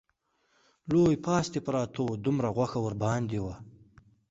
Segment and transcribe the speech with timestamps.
[0.91, 3.55] لوی پاستي پراته وو، دومره غوښه ورباندې وه